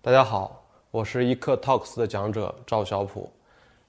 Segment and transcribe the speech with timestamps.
[0.00, 3.28] 大家好，我是一课 Talks 的讲者赵小普。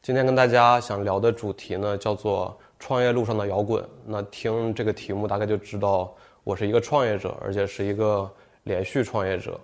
[0.02, 3.88] 今天跟大家想聊的主题呢，叫做创业路上的摇滚。
[4.08, 6.11] 那听这个题目，大概就知道
[6.43, 8.27] 我是一个创业者，而且是一个
[8.64, 9.57] 连续创业者。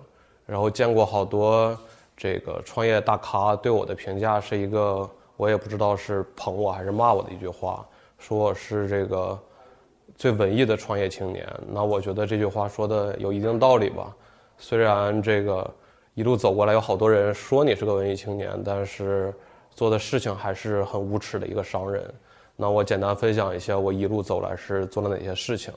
[0.46, 1.76] 然后见过好多
[2.16, 7.84] 这个创业大咖对我的评价是一个，我也不知道是捧我还是骂我的一句话，
[8.20, 9.38] 说我是这个
[10.16, 11.44] 最文艺的创业青年。
[11.68, 14.16] 那我觉得这句话说的有一定道理吧。
[14.60, 15.70] 虽然这个
[16.16, 19.32] 一路走过来有好多人说你是个文艺青年，但是
[19.70, 22.12] 做的事情还是很无耻的一个商人。
[22.56, 25.72] 那我简单分享一下我一路走来是做了哪些事情。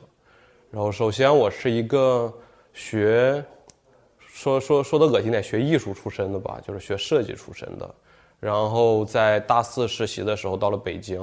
[0.70, 2.32] 然后首先我是一个
[2.72, 3.44] 学。
[4.30, 7.94] 说说说的恶心点，学艺术出身的吧，就是学设计出身的。
[8.38, 11.20] 然后在大四实习的时候，到了北京，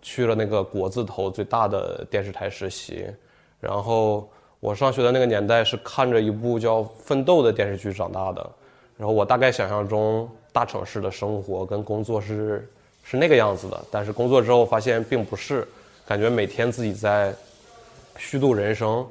[0.00, 3.14] 去了那个国字头最大的电视台实习。
[3.60, 4.26] 然后
[4.66, 8.44] 我上学的那个年代是看着一部叫《奋斗》的电视剧长大的。
[8.98, 12.68] 然后我大概想象中大城市的生活跟工作是
[13.04, 15.64] 是那个样子的，但是工作之后发现并不是，
[16.04, 17.32] 感觉每天自己在
[18.18, 19.06] 虚度人生。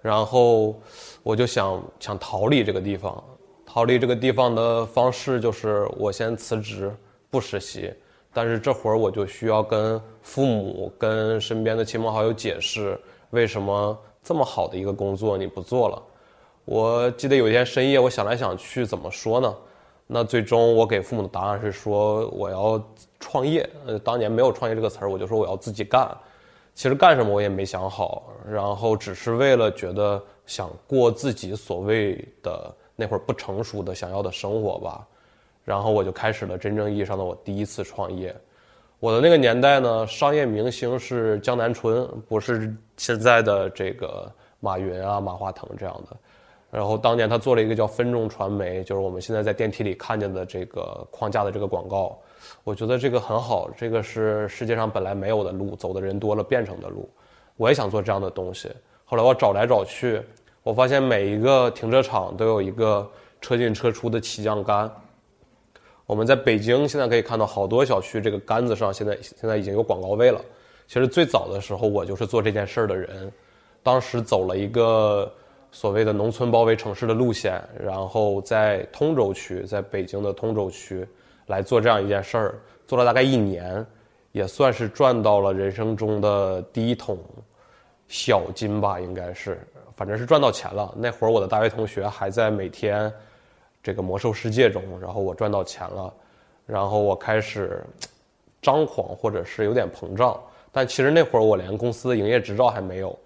[0.00, 0.80] 然后
[1.24, 3.24] 我就想想逃离这个地方，
[3.66, 6.94] 逃离这个地方的方式就是我先辞职
[7.28, 7.92] 不实习，
[8.32, 12.96] 但是这会儿我就需要跟父母、跟身边的亲朋好友解释，
[13.30, 16.02] 为什么这么好的一个工作你不做了。
[16.64, 19.54] 我记得有一天深夜，我想来想去怎么说呢？
[20.06, 22.80] 那最终我给父母的答案是说我要
[23.18, 23.68] 创业。
[23.86, 26.08] 呃，当年没有创业这个词儿，我就说我要自己干。
[26.74, 35.06] 其实干什么我也没想好，然后只是为了觉得想过自己所谓的那会儿不成熟的想要的生活吧，
[35.64, 38.34] 然后我就开始了真正意义上的我第一次创业。
[39.02, 46.16] 我的那个年代呢，商业明星是江南春，不是现在的这个马云啊、马化腾这样的。
[46.70, 52.16] 然后当年他做了一个叫分众传媒，就是我们现在在电梯里看见的这个框架的这个广告。
[52.62, 57.10] 我觉得这个很好，这个是世界上本来没有的路，走的人多了变成的路。
[57.56, 58.70] 我也想做这样的东西。
[59.04, 60.22] 后来我找来找去，
[60.62, 63.10] 我发现每一个停车场都有一个
[63.40, 64.88] 车进车出的起降杆。
[66.06, 70.40] 我们在北京现在可以看到好多小区这个杆子上现在现在已经有广告位了。
[70.86, 73.32] 其实最早的时候我就是做这件事儿的人，
[73.82, 75.32] 当时走了一个
[75.70, 81.06] 所谓的农村包围城市的路线，然后在通州区，在北京的通州区。
[81.46, 82.54] 来做这样一件事儿，
[82.86, 83.84] 做了大概一年，
[84.30, 87.18] 也算是赚到了人生中的第一桶
[88.06, 89.60] 小金吧，应该是，
[89.96, 90.94] 反正是赚到钱了。
[90.96, 93.12] 那会儿我的大学同学还在每天
[93.82, 96.12] 这个魔兽世界中，然后我赚到钱了，
[96.66, 97.82] 然后我开始
[98.60, 103.18] 张狂或者是有点膨胀，但其实那会儿我连公司的营业执照还没有，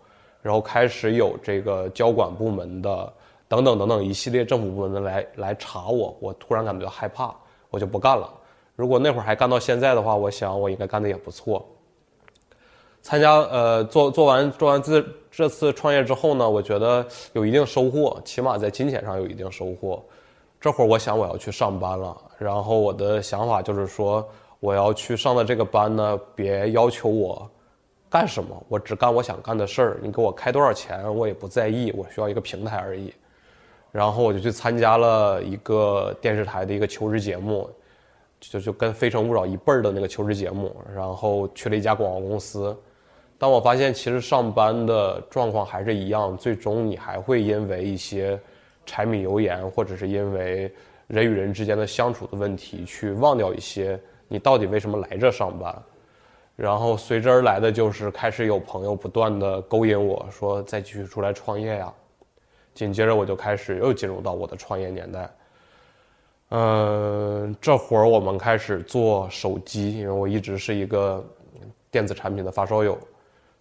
[0.42, 3.12] 然后开始有这个交管部门的
[3.48, 7.34] 等等等等一系列政府部门的来来查我，我突然感觉到害怕。
[7.68, 8.32] 我就不干了。
[8.76, 11.66] 如果那会儿还干到现在的话，我想我应该干的也不错。
[13.02, 20.02] 参加呃做做完做完这这次创业之后呢，我觉得有一定收获，起码在金钱上有一定收获。
[20.60, 24.26] 这会儿我想我要去上班了，然后我的想法就是说
[24.58, 27.48] 我要去上的这个班呢，别要求我
[28.08, 30.00] 干什么，我只干我想干的事儿。
[30.02, 33.12] 你给我开多少钱我也不在意，我需要一个平台而已。
[33.92, 37.70] 然后我就去参加了一个电视台的一个求职节目，
[38.40, 40.74] 就就跟《非诚勿扰》一辈儿的那个求职节目。
[40.94, 42.76] 然后去了一家广告公司，
[43.38, 48.38] 但我发现其实上班的状况还是一样，最终你还会因为一些
[48.86, 50.72] 柴米油盐，或者是因为
[51.08, 55.74] 人与人之间的相处的问题，去忘掉一些你到底为什么来这上班。
[56.54, 61.92] 然后随之而来的就是开始有朋友不断的勾引我说再继续出来创业呀。
[62.72, 65.30] 紧接着我就开始又进入到我的创业年代。
[66.50, 71.24] 嗯，这会儿我们开始做手机，因为我一直是一个
[71.90, 72.96] 电子产品的发烧友，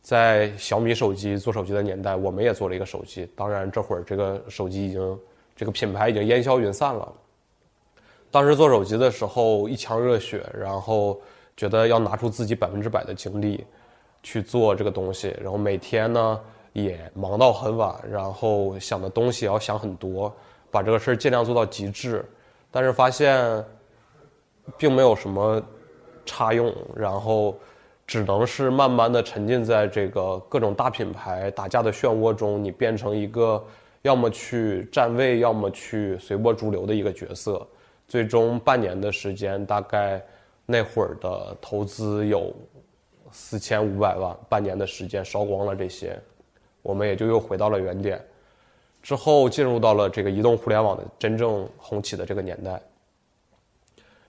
[0.06, 3.28] 在小米手机做手机的年代，我们也做了一个手机。
[3.36, 5.20] 当然，这会儿这个手机已经
[5.56, 7.12] 这个品牌已经烟消云散了。
[8.30, 11.20] 当时做手机的时候一腔热血，然后
[11.58, 13.66] 觉得要拿出自己百分之百的精力
[14.22, 16.40] 去做这个东西，然后每天呢。
[16.76, 20.30] 也忙到很晚，然后想的东西要想很多，
[20.70, 22.22] 把这个事儿尽量做到极致，
[22.70, 23.64] 但是发现
[24.78, 25.64] 并没有什么
[26.26, 27.58] 差用，然后
[28.08, 33.64] 只能是慢慢的沉浸在这个各种大品牌打架的漩涡中，你变成一个
[34.04, 37.68] 要么去站位，要么去随波逐流的一个角色。
[38.08, 40.24] 最终半年的时间，大概
[40.68, 42.54] 那会儿的投资有
[43.32, 46.16] 四千五百万，半年的时间烧光了这些。
[46.84, 48.24] 我们也就又回到了原点，
[49.02, 52.80] 之后进入到了这个移动互联网的真正红起的这个年代。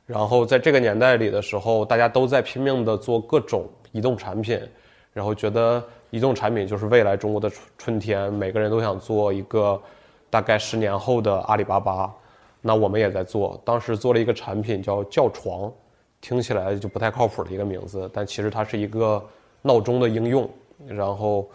[0.06, 4.58] 然后在这个年代里的时候，大家都在拼命的做各种移动产品，
[5.12, 9.80] 然后觉得移动产品就是未来中国的春春天，每个人都想做一个
[10.30, 12.08] 大概十年后的阿里巴巴。
[12.62, 15.72] 那我们也在做，当时做了一个产品叫叫床，
[16.20, 19.20] 听起来就不太靠谱的一个名字，但其实它是一个
[19.62, 20.48] 闹钟的应用。
[20.86, 21.48] 然后，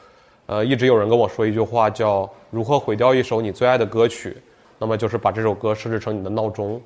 [0.46, 4.36] 呃，一直有人跟我说一句话，叫如何毁掉一首你最爱的歌曲，
[4.78, 6.82] 那么就是把这首歌设置成你的闹钟。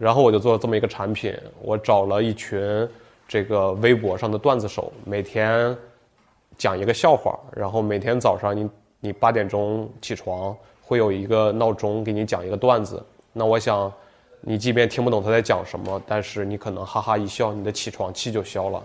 [0.00, 2.88] 然后我就做了这么一个产品，我找了一群
[3.28, 5.76] 这个微博上的段子手，每天
[6.56, 13.04] 讲一个笑话，然后每天早上你你八点钟起床，会有一个闹钟给你讲一个段子。
[13.30, 13.92] 那我想，
[14.40, 18.82] 你即便听不懂他在讲什么，但是你可能哈哈一笑，你的起床气就消了。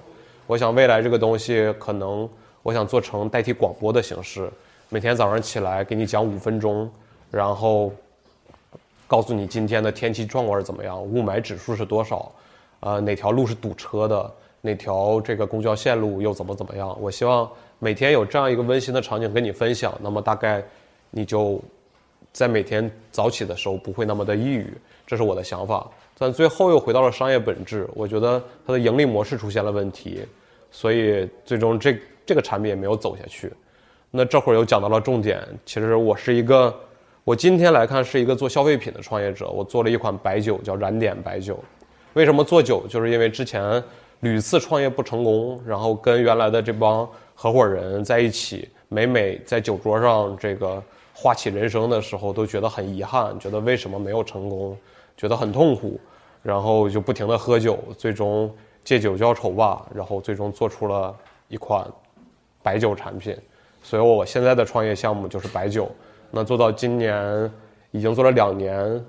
[0.48, 2.30] 我想未来这个东西可能，
[2.62, 4.52] 我想做成代替广播的形式，
[4.90, 6.92] 每天早上起来给你讲五分钟，
[7.32, 7.90] 然后
[9.08, 12.32] 告诉你今天的天气状况是怎么样，雾霾指数是多少，
[12.80, 14.32] 呃，哪条路是堵车的，
[14.62, 16.96] 哪条这个公交线路又怎么怎么样。
[17.02, 17.50] 我希望
[17.80, 20.64] 每天有这样一个温馨的场景跟你分享，那么大概
[21.12, 21.62] 你就。
[22.34, 24.74] 在每天早起的时候不会那么的抑郁，
[25.08, 25.90] 这是我的想法。
[26.18, 30.20] 但最后又回到了商业本质，我觉得它的盈利模式出现了问题，
[30.70, 33.50] 所以最终这这个产品也没有走下去。
[34.12, 36.78] 那这会儿又讲到了重点，其实我是一个，
[37.26, 41.58] 我今天来看是一个做消费品的创业者，我做了一款白酒叫燃点白酒。
[42.14, 42.86] 为什么做酒？
[42.88, 43.84] 就是因为之前
[44.20, 50.82] 屡次创业不成功，然后跟原来的这帮合伙人在一起，每每在酒桌上这个。
[51.18, 54.78] 话起人生的时候都觉得很遗憾，觉得为什么没有成功，
[55.16, 55.98] 觉得很痛苦，
[56.44, 61.16] 然后就不停的喝酒，最终借酒浇愁吧，然后最终做出了
[61.48, 61.88] 一款
[62.62, 63.34] 白酒产品。
[63.82, 65.90] 所以我现在的创业项目就是白酒。
[66.38, 67.50] 那做到今年
[67.92, 69.06] 已经做了两年，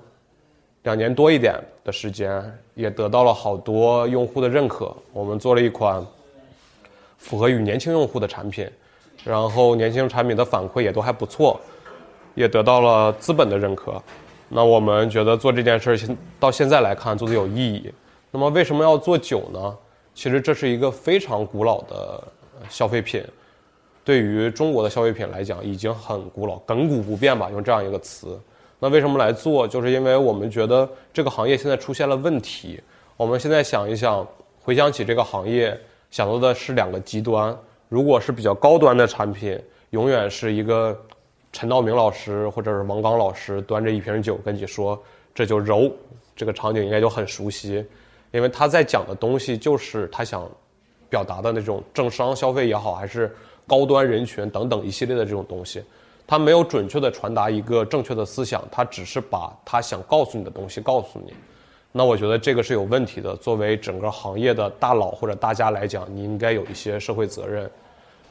[0.83, 2.41] 两年多一点的时间，
[2.73, 4.95] 也得到了好多用户的认可。
[5.11, 6.01] 我们做了一款
[7.17, 8.65] 符合于年轻用户的产品，
[9.25, 11.59] 然后年轻产品的反馈也都还不错。
[12.33, 14.01] 也得到了资本的认可，
[14.47, 17.91] 那我们觉得做这件事儿，现到现在来看做的有意义。
[18.31, 19.77] 那么为什么要做酒呢？
[20.13, 22.23] 其实这是一个非常古老的
[22.69, 23.21] 消费品，
[24.07, 28.39] 对于中国的消费品来讲已经很古老，亘古不变吧，用这样一个词。
[28.79, 29.67] 那为什么来做？
[29.67, 32.79] 就是因为我们觉得这个行业现在出现了问题。
[33.17, 34.25] 我们现在想一想，
[34.61, 35.77] 回想起这个行业，
[36.09, 37.53] 想到的是两个极端。
[37.89, 40.97] 如果是比较高端的产品，永远是一个。
[41.51, 45.01] 陈道明老师或者是王刚老师端着一瓶酒跟你说
[45.35, 45.91] ：“这就柔。”
[46.35, 47.83] 这个场景应该就很熟悉，
[48.31, 50.47] 因为他在讲的东西就是他想
[51.09, 53.35] 表达的那种政商消费也好，还是
[53.67, 55.83] 高端人群等等一系列的这种东西。
[56.25, 61.33] 他没有准确的传达一个正确的思想，他只是把他想告诉你的东西告诉你。
[61.93, 63.33] 那我觉得这个是有问题的。
[63.37, 67.69] 作为整个行业的大佬或者大家来讲，你应该有一些社会责任。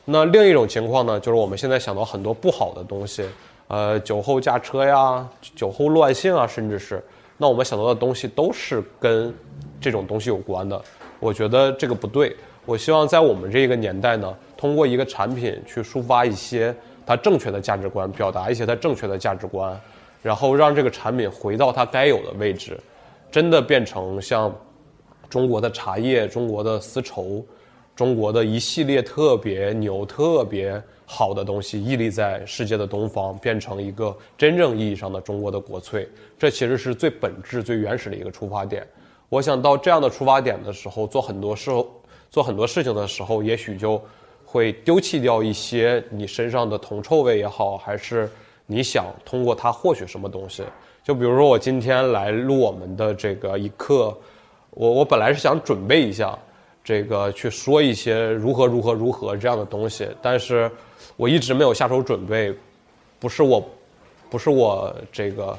[0.05, 3.27] 那另一种情况呢，就是我们现在想到很多不好的东西，
[3.69, 7.03] 呃，酒后驾车呀，酒后乱性啊，甚至是，
[7.39, 9.35] 那我们想到的东西都是跟
[9.81, 10.81] 这种东西有关的。
[11.19, 12.37] 我觉得这个不对。
[12.67, 16.75] 我希望在我们这个年代呢，通过一个产品去抒发一些
[17.05, 19.79] 它正确的价值观，表达一些它正确的价值观，
[20.23, 22.79] 然后让这个产品回到它该有的位置，
[23.31, 24.55] 真的变成像
[25.29, 27.45] 中国的茶叶、中国的丝绸。
[27.95, 36.07] 中国的一系列特别牛、特别好的东西屹立在世界的东方，变成一个真正意义上的中国的国粹。
[36.39, 38.87] 这其实是最本质、最原始的一个出发点。
[39.31, 41.71] 我想到这样的出发点的时候，做很多事、
[42.31, 43.99] 做很多事情的时候，也许就
[44.57, 48.29] 会丢弃掉一些你身上的铜臭味也好，还是
[48.65, 50.65] 你想通过它获取什么东西。
[51.05, 54.17] 就比如说，我今天来录我们的这个一课，
[54.71, 56.37] 我我本来是想准备一下。
[56.83, 60.71] 这个去说一些如何如何如何这样的东西，但是
[61.17, 62.55] 我一直没有下手准备，
[63.19, 63.61] 不是我，
[64.31, 65.59] 不是我这个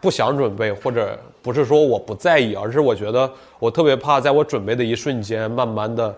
[0.00, 3.28] 不想准备，或者不是说我不在意，而是我觉得
[3.58, 6.14] 我特别怕在我准备的一瞬间，慢慢的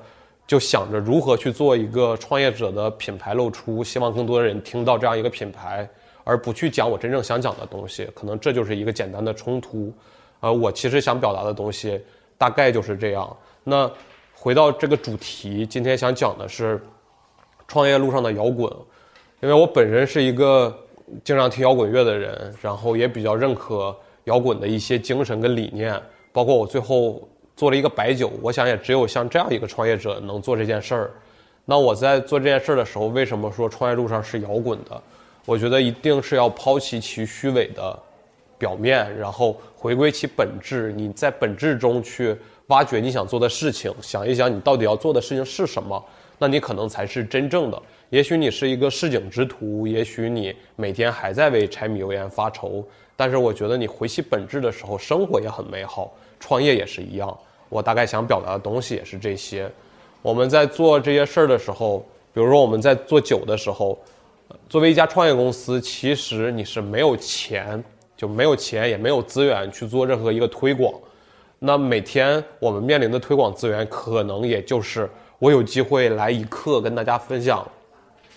[0.46, 5.88] 就想着如何去做一个创业者的品牌露出，希望更多的人听到这样一个品牌，
[6.24, 9.92] 而不去讲我真正想讲的东西，可能这就是一个简单的冲突。
[10.40, 12.00] 呃，我其实想表达的东西
[12.36, 13.36] 大概就是这样。
[13.64, 13.90] 那。
[14.34, 16.84] 回到这个主题，今天想讲的是
[17.68, 18.68] 创业路上的摇滚，
[19.40, 20.76] 因为我本身是一个
[21.22, 25.96] 经常听摇滚乐的人，然后也比较认可摇滚的一些精神跟理念，
[26.32, 27.22] 包括我最后
[27.56, 31.10] 做了一个白酒，我想也只有像这样一个创业者能做这件事儿。
[31.64, 35.00] 那我在做这件事儿的时候，为什么说创业路上是摇滚的？
[35.44, 37.98] 我觉得一定是要抛弃其虚伪的
[38.58, 40.92] 表面，然后回归其本质。
[40.96, 42.36] 你在本质中去
[42.68, 46.04] 挖掘你想做的事情，想一想你到底要做的事情是什么，
[46.38, 47.82] 那你可能才是真正的。
[48.10, 52.84] 也许你是一个市井之徒，也许你每天还在为柴米油盐发愁，
[53.16, 57.34] 但是我觉得你回其本质的时候，生活也很美好，创业也是一样。
[57.68, 59.70] 我大概想表达的东西也是这些。
[60.20, 63.98] 我们在做这些事儿的时候，比如说我们在做酒的时候。
[64.68, 67.82] 作为一家创业公司，其实你是没有钱，
[68.14, 70.92] 就没有钱，也没有资源去做任何一个推广。
[71.58, 75.08] 那每天我们面临的推广资源，可能也就是
[75.38, 77.66] 我有机会来一课跟大家分享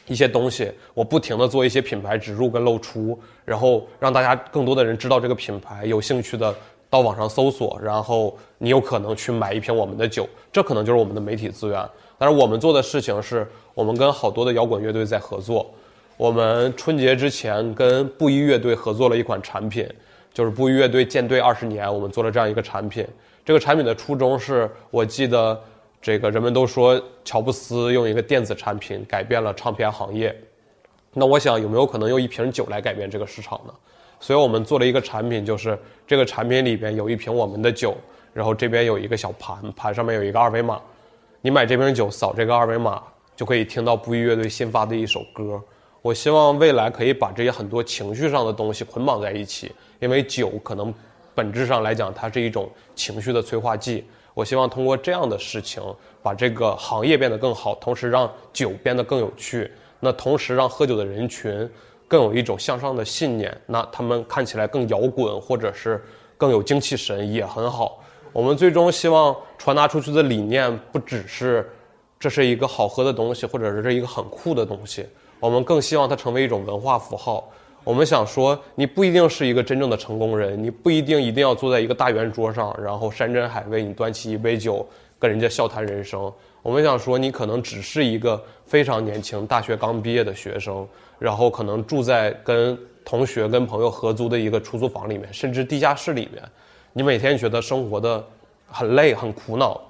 [0.08, 6.56] 一些东西，我不停的做一些品牌植入跟露出，然后让大家更多的人知道这个品牌，有兴趣的
[6.90, 11.90] 到网上搜索，然后你有可能去买一瓶我们的酒，这可能就是我们的媒体资源。
[12.18, 15.70] 但是我们做的事情是，我们跟好多的摇滚乐队在合作。
[16.16, 19.86] 我们春节之前跟布衣乐队合作了一款产品，
[20.34, 23.06] 就是布衣乐队建队二十年，我们做了这样一个产品。
[23.44, 25.62] 这个产品的初衷是我记得，
[26.02, 30.34] 这个人们都说乔布斯用一个电子产品改变了唱片行业。
[31.14, 33.74] 那我想有没有可能用一瓶酒来改变这个市场呢？
[34.20, 37.96] 所以我们做了一个产品，就是这个产品里边有一瓶我们的酒，
[38.34, 40.82] 然后这边有一个小盘，盘上面有一个二维码，
[41.42, 43.02] 你买这瓶酒扫这个二维码
[43.36, 45.62] 就可以听到布衣乐队新发的一首歌。
[46.02, 50.94] 我希望未来可以把这些很多情绪上的东西捆绑在一起，因为酒可能
[51.34, 54.06] 本质上来讲，它是一种情绪的催化剂。
[54.34, 55.82] 我希望通过这样的事情，
[56.22, 59.72] 把这个行业变得更好，同时让酒变得更有趣。
[60.00, 61.68] 那同时让喝酒的人群
[62.08, 66.04] 更有一种向上的信念，那他们看起来更摇滚，或者是
[66.38, 68.04] 更有精气神，也很好。
[68.32, 71.70] 我们最终希望传达出去的理念，不只是
[72.20, 75.06] 这是一个好喝的东西，或者是这一个很酷的东西。
[75.40, 77.50] 我们更希望它成为一种文化符号。
[77.84, 84.86] 我们想说，你不一定是一个真正的成功人，你不一定一定要坐在一个大圆桌上，然后山珍海味，你端起一杯酒
[85.20, 86.32] 跟人家笑谈人生。
[86.62, 90.88] 我们想说，你可能只是一个非常年轻，大学刚毕业的学生，
[91.20, 96.44] 然后可能住在跟同学、跟朋友合租的一个出租房里面，甚至地下室里面。
[96.94, 98.26] 你每天觉得生活的
[98.68, 99.82] 很累、很苦恼，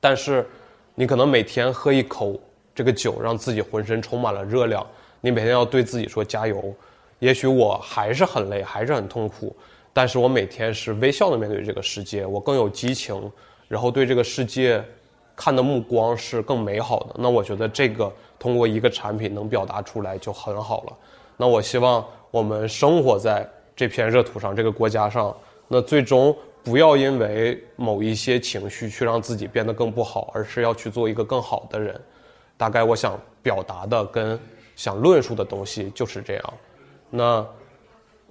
[0.00, 0.46] 但是
[0.94, 2.38] 你可能每天喝一口。
[2.74, 4.86] 这个酒让自己浑身充满了热量，
[5.22, 6.74] 你每天要对自己说加油。
[7.20, 9.56] 也许我还是很累，还是很痛苦，
[9.94, 13.32] 但是我每天是微笑的面对这个世界，我更有激情，
[13.68, 14.84] 然后对这个世界
[15.34, 17.16] 看的目光是更美好的。
[17.18, 20.92] 那我觉得这个通过一个产品能表达出来就很好了。
[21.36, 25.36] 那我希望我们生活在这片热土上，这个国家上，
[25.68, 32.00] 那最终不要因为某一些情绪去让自己变得更不好，而是要去做一个更好的人。
[32.56, 34.40] 大概我想表达的跟
[34.74, 36.54] 想论述的东西就是这样。
[37.10, 37.46] 那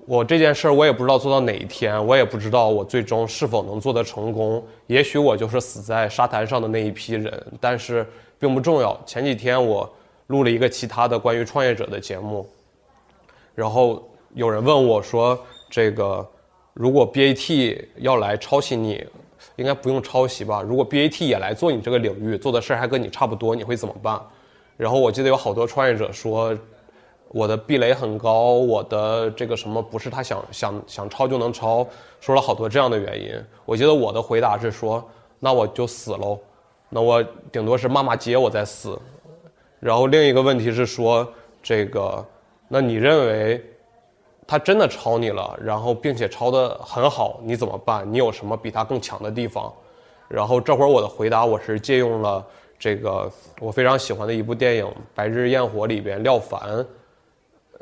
[0.06, 4.64] 我这件事儿我也不知道做到哪一天，我也不知道我最终是否能做得成功。
[4.88, 8.08] 也许我就是死在沙滩上的那一批人，但是
[8.38, 8.96] 并不重要。
[9.06, 9.92] 前几天我
[10.28, 12.48] 录了一个其他的关于创业者的节目，
[13.56, 15.38] 然后有人问我说
[15.70, 16.28] ：“这个
[16.74, 19.04] 如果 BAT 要来抄袭你？”
[19.58, 20.62] 应该不用抄袭吧？
[20.62, 24.22] 如果 BAT 也来做你这个领域，做的事儿还跟你差不多，你会怎么办？
[24.76, 26.54] 然后我记得有好多创业者说，
[27.36, 31.86] 我的壁垒很高，我的这个什么不是他想想想抄就能抄，
[32.22, 33.34] 说了好多这样的原因。
[33.66, 35.06] 我记得我的回答是说，
[35.38, 36.40] 那我就死喽，
[36.88, 38.98] 那我顶多是骂骂街我再死。
[39.82, 41.28] 然后另一个问题是说，
[41.62, 42.26] 这个，
[42.70, 43.62] 那你认为？
[44.48, 48.10] 他真的抄你了，然后并且抄的很好，你怎么办？
[48.10, 49.74] 你有什么比他更强的地方？
[50.30, 52.46] 然后这会儿我的回答，我是借用了
[52.80, 56.86] 这个我非常喜欢的一部电影《白日焰火》里边廖凡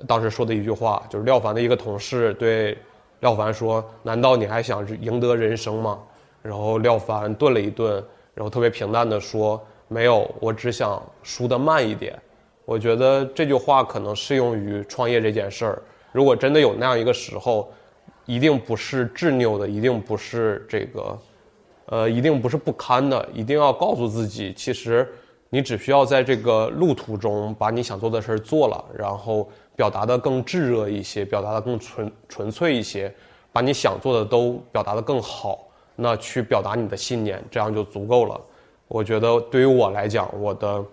[0.08, 2.78] 当时说的一句话，就是廖凡的一个同事对
[3.20, 6.00] 廖凡说：“难道你还想赢得人生吗？”
[6.42, 12.18] 然后廖凡顿了一顿，然后特别平淡的说：“没有，我只想输得慢一点。”
[12.66, 15.82] 我觉得这句话可能适用于创业这件事儿。
[16.12, 17.72] 如果真的有那样一个时候，
[18.26, 21.20] 一定不是执拗的，一定不是这个，
[21.88, 25.08] 呃，一定不是不堪的，一定要告诉自己，其实
[25.54, 33.14] 你只需要在这个路途中把你想做的事儿做了，然后表达的更炙热一些，表达的更纯纯粹一些，
[33.52, 38.42] 把你想做的都表达的更好，那去表达你的信念，这样就足够了。
[38.88, 40.84] 我觉得对于我来讲，我的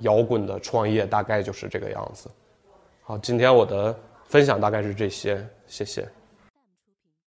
[0.00, 2.28] 摇滚的创业大概就是这个样子。
[3.02, 3.98] 好，今天我的。
[4.30, 6.08] 分享大概是这些，谢谢。